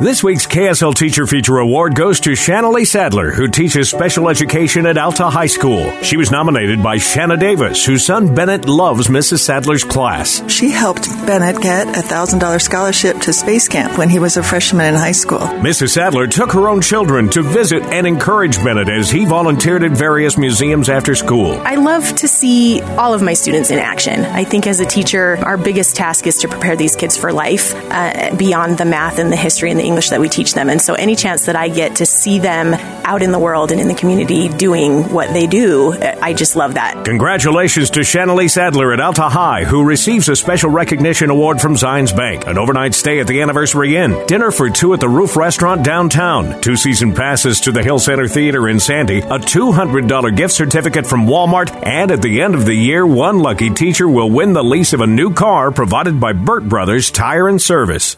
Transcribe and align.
This 0.00 0.24
week's 0.24 0.46
KSL 0.46 0.94
Teacher 0.94 1.26
Feature 1.26 1.58
Award 1.58 1.94
goes 1.94 2.20
to 2.20 2.30
Shanalee 2.30 2.86
Sadler, 2.86 3.32
who 3.32 3.48
teaches 3.48 3.90
special 3.90 4.30
education 4.30 4.86
at 4.86 4.96
Alta 4.96 5.28
High 5.28 5.44
School. 5.44 5.92
She 6.00 6.16
was 6.16 6.30
nominated 6.30 6.82
by 6.82 6.96
Shanna 6.96 7.36
Davis, 7.36 7.84
whose 7.84 8.06
son 8.06 8.34
Bennett 8.34 8.66
loves 8.66 9.08
Mrs. 9.08 9.40
Sadler's 9.40 9.84
class. 9.84 10.42
She 10.50 10.70
helped 10.70 11.04
Bennett 11.26 11.60
get 11.60 11.88
a 11.88 12.00
$1,000 12.00 12.62
scholarship 12.62 13.18
to 13.18 13.34
space 13.34 13.68
camp 13.68 13.98
when 13.98 14.08
he 14.08 14.18
was 14.18 14.38
a 14.38 14.42
freshman 14.42 14.86
in 14.86 14.94
high 14.94 15.12
school. 15.12 15.40
Mrs. 15.40 15.90
Sadler 15.90 16.26
took 16.26 16.50
her 16.52 16.66
own 16.66 16.80
children 16.80 17.28
to 17.28 17.42
visit 17.42 17.82
and 17.82 18.06
encourage 18.06 18.56
Bennett 18.64 18.88
as 18.88 19.10
he 19.10 19.26
volunteered 19.26 19.84
at 19.84 19.90
various 19.90 20.38
museums 20.38 20.88
after 20.88 21.14
school. 21.14 21.60
I 21.60 21.74
love 21.74 22.14
to 22.14 22.26
see 22.26 22.80
all 22.96 23.12
of 23.12 23.20
my 23.20 23.34
students 23.34 23.70
in 23.70 23.78
action. 23.78 24.24
I 24.24 24.44
think 24.44 24.66
as 24.66 24.80
a 24.80 24.86
teacher, 24.86 25.36
our 25.44 25.58
biggest 25.58 25.94
task 25.94 26.26
is 26.26 26.38
to 26.38 26.48
prepare 26.48 26.74
these 26.74 26.96
kids 26.96 27.18
for 27.18 27.34
life 27.34 27.74
uh, 27.90 28.34
beyond 28.36 28.78
the 28.78 28.86
math 28.86 29.18
and 29.18 29.30
the 29.30 29.36
history 29.36 29.70
and 29.70 29.78
the 29.78 29.89
English 29.90 30.10
that 30.10 30.20
we 30.20 30.28
teach 30.28 30.54
them. 30.54 30.70
And 30.70 30.80
so 30.80 30.94
any 30.94 31.16
chance 31.16 31.46
that 31.46 31.56
I 31.56 31.68
get 31.68 31.96
to 31.96 32.06
see 32.06 32.38
them 32.38 32.74
out 33.04 33.22
in 33.22 33.32
the 33.32 33.38
world 33.38 33.72
and 33.72 33.80
in 33.80 33.88
the 33.88 33.94
community 33.94 34.48
doing 34.48 35.12
what 35.12 35.32
they 35.32 35.46
do, 35.46 35.92
eh, 35.94 36.16
I 36.22 36.32
just 36.32 36.54
love 36.54 36.74
that. 36.74 37.04
Congratulations 37.04 37.90
to 37.90 38.00
Shanalee 38.00 38.48
Sadler 38.48 38.92
at 38.92 39.00
Alta 39.00 39.28
High, 39.28 39.64
who 39.64 39.84
receives 39.84 40.28
a 40.28 40.36
special 40.36 40.70
recognition 40.70 41.28
award 41.28 41.60
from 41.60 41.74
Zions 41.74 42.16
Bank, 42.16 42.46
an 42.46 42.56
overnight 42.56 42.94
stay 42.94 43.18
at 43.18 43.26
the 43.26 43.42
Anniversary 43.42 43.96
Inn, 43.96 44.24
dinner 44.26 44.52
for 44.52 44.70
two 44.70 44.94
at 44.94 45.00
the 45.00 45.08
Roof 45.08 45.36
Restaurant 45.36 45.84
downtown, 45.84 46.60
two 46.60 46.76
season 46.76 47.12
passes 47.12 47.60
to 47.62 47.72
the 47.72 47.82
Hale 47.82 47.98
Center 47.98 48.28
Theater 48.28 48.68
in 48.68 48.78
Sandy, 48.78 49.18
a 49.18 49.38
$200 49.38 50.36
gift 50.36 50.54
certificate 50.54 51.06
from 51.06 51.26
Walmart, 51.26 51.70
and 51.84 52.12
at 52.12 52.22
the 52.22 52.40
end 52.40 52.54
of 52.54 52.64
the 52.64 52.74
year, 52.74 53.04
one 53.04 53.40
lucky 53.40 53.70
teacher 53.70 54.08
will 54.08 54.30
win 54.30 54.52
the 54.52 54.62
lease 54.62 54.92
of 54.92 55.00
a 55.00 55.06
new 55.06 55.32
car 55.34 55.72
provided 55.72 56.20
by 56.20 56.32
Burt 56.32 56.68
Brothers 56.68 57.10
Tire 57.10 57.48
and 57.48 57.60
Service. 57.60 58.16